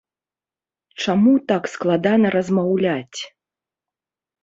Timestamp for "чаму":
1.05-1.35